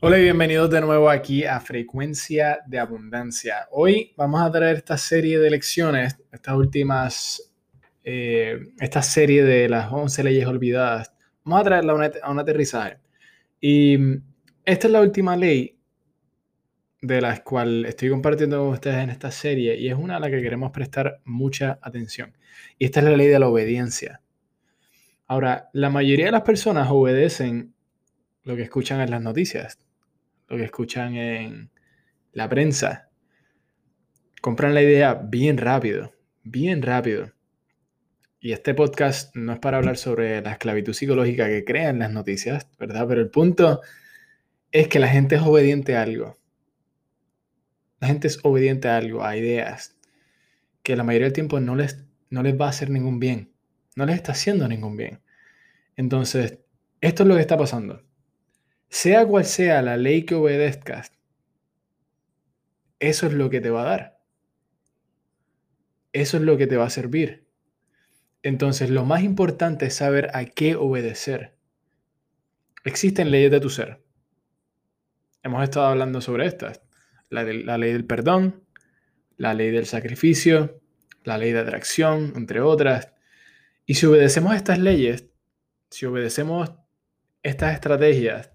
[0.00, 3.66] Hola y bienvenidos de nuevo aquí a Frecuencia de Abundancia.
[3.72, 7.52] Hoy vamos a traer esta serie de lecciones, estas últimas,
[8.04, 11.12] eh, esta serie de las 11 leyes olvidadas.
[11.42, 12.98] Vamos a traerla a un, aterrizaje.
[13.60, 13.98] Y
[14.64, 15.76] esta es la última ley
[17.02, 20.30] de la cual estoy compartiendo con ustedes en esta serie y es una a la
[20.30, 22.36] que queremos prestar mucha atención.
[22.78, 24.20] Y esta es la ley de la obediencia.
[25.26, 27.74] Ahora, la mayoría de las personas obedecen
[28.44, 29.87] lo que escuchan en las noticias
[30.48, 31.70] lo que escuchan en
[32.32, 33.08] la prensa.
[34.40, 36.12] Compran la idea bien rápido,
[36.42, 37.32] bien rápido.
[38.40, 42.68] Y este podcast no es para hablar sobre la esclavitud psicológica que crean las noticias,
[42.78, 43.06] ¿verdad?
[43.08, 43.80] Pero el punto
[44.70, 46.38] es que la gente es obediente a algo.
[48.00, 49.96] La gente es obediente a algo, a ideas,
[50.84, 53.52] que la mayoría del tiempo no les, no les va a hacer ningún bien.
[53.96, 55.20] No les está haciendo ningún bien.
[55.96, 56.60] Entonces,
[57.00, 58.07] esto es lo que está pasando.
[58.88, 61.12] Sea cual sea la ley que obedezcas,
[62.98, 64.20] eso es lo que te va a dar.
[66.12, 67.46] Eso es lo que te va a servir.
[68.42, 71.56] Entonces, lo más importante es saber a qué obedecer.
[72.84, 74.02] Existen leyes de tu ser.
[75.42, 76.80] Hemos estado hablando sobre estas.
[77.28, 78.64] La, la ley del perdón,
[79.36, 80.80] la ley del sacrificio,
[81.24, 83.12] la ley de atracción, entre otras.
[83.86, 85.28] Y si obedecemos estas leyes,
[85.90, 86.72] si obedecemos
[87.42, 88.52] estas estrategias,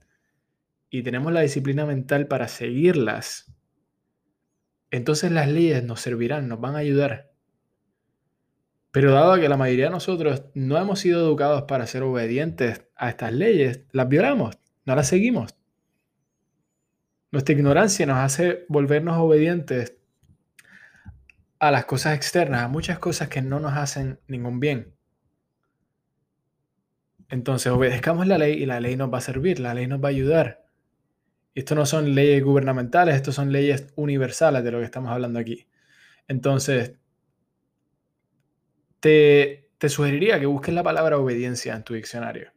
[0.94, 3.52] y tenemos la disciplina mental para seguirlas,
[4.92, 7.32] entonces las leyes nos servirán, nos van a ayudar.
[8.92, 13.10] Pero dado que la mayoría de nosotros no hemos sido educados para ser obedientes a
[13.10, 15.56] estas leyes, las violamos, no las seguimos.
[17.32, 19.98] Nuestra ignorancia nos hace volvernos obedientes
[21.58, 24.94] a las cosas externas, a muchas cosas que no nos hacen ningún bien.
[27.30, 30.10] Entonces obedezcamos la ley y la ley nos va a servir, la ley nos va
[30.10, 30.63] a ayudar.
[31.56, 35.68] Esto no son leyes gubernamentales, esto son leyes universales de lo que estamos hablando aquí.
[36.28, 36.94] Entonces,
[39.00, 42.52] te, te sugeriría que busques la palabra obediencia en tu diccionario.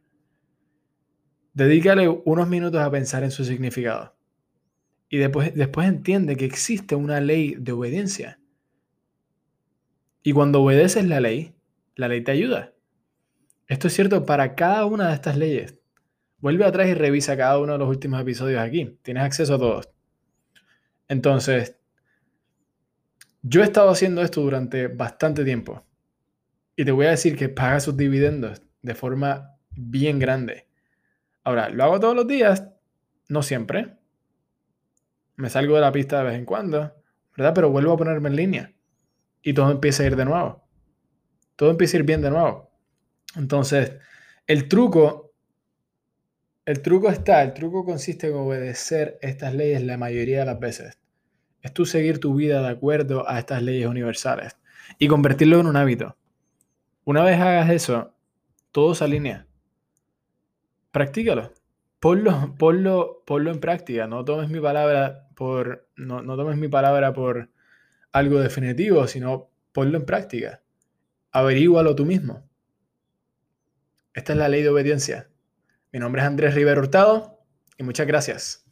[1.53, 4.15] Dedícale unos minutos a pensar en su significado.
[5.09, 8.41] Y después, después entiende que existe una ley de obediencia.
[10.23, 11.55] Y cuando obedeces la ley,
[11.95, 12.75] la ley te ayuda.
[13.69, 15.81] Esto es cierto para cada una de estas leyes.
[16.47, 19.01] Vuelve atrás y revisa cada uno de los últimos episodios aquí.
[19.03, 19.91] Tienes acceso a todos.
[21.09, 21.77] Entonces,
[23.43, 25.85] yo he estado haciendo esto durante bastante tiempo.
[26.77, 30.69] Y te voy a decir que paga sus dividendos de forma bien grande.
[31.43, 32.69] Ahora, ¿lo hago todos los días?
[33.29, 33.97] No siempre.
[35.35, 36.95] Me salgo de la pista de vez en cuando,
[37.37, 37.55] ¿verdad?
[37.57, 38.73] Pero vuelvo a ponerme en línea.
[39.43, 40.65] Y todo empieza a ir de nuevo.
[41.57, 42.71] Todo empieza a ir bien de nuevo.
[43.35, 43.99] Entonces,
[44.47, 45.26] el truco
[46.67, 50.99] el truco está, el truco consiste en obedecer estas leyes la mayoría de las veces.
[51.63, 54.57] Es tú seguir tu vida de acuerdo a estas leyes universales
[54.99, 56.17] y convertirlo en un hábito.
[57.05, 58.13] Una vez hagas eso,
[58.73, 59.47] todo se alinea.
[60.91, 61.53] Practícalo.
[62.01, 64.09] Ponlo, ponlo, ponlo en práctica.
[64.09, 65.89] No tomes mi palabra por.
[65.97, 67.49] No, no tomes mi palabra por
[68.13, 70.63] algo definitivo, sino ponlo en práctica.
[71.31, 72.45] Averígualo tú mismo.
[74.15, 75.29] Esta es la ley de obediencia.
[75.93, 77.41] Mi nombre es Andrés Rivera Hurtado
[77.79, 78.66] y muchas gracias.